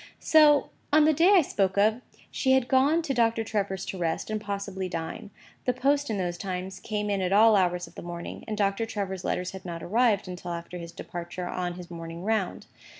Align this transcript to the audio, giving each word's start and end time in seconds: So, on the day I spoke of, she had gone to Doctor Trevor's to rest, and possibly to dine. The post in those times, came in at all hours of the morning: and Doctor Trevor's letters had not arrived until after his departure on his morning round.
So, 0.19 0.71
on 0.91 1.05
the 1.05 1.13
day 1.13 1.33
I 1.35 1.43
spoke 1.43 1.77
of, 1.77 2.01
she 2.31 2.53
had 2.53 2.67
gone 2.67 3.03
to 3.03 3.13
Doctor 3.13 3.43
Trevor's 3.43 3.85
to 3.85 3.99
rest, 3.99 4.31
and 4.31 4.41
possibly 4.41 4.89
to 4.89 4.97
dine. 4.97 5.29
The 5.65 5.73
post 5.75 6.09
in 6.09 6.17
those 6.17 6.39
times, 6.39 6.79
came 6.79 7.07
in 7.11 7.21
at 7.21 7.31
all 7.31 7.55
hours 7.55 7.85
of 7.85 7.93
the 7.93 8.01
morning: 8.01 8.43
and 8.47 8.57
Doctor 8.57 8.87
Trevor's 8.87 9.23
letters 9.23 9.51
had 9.51 9.63
not 9.63 9.83
arrived 9.83 10.27
until 10.27 10.53
after 10.53 10.79
his 10.79 10.91
departure 10.91 11.47
on 11.47 11.75
his 11.75 11.91
morning 11.91 12.23
round. 12.23 12.65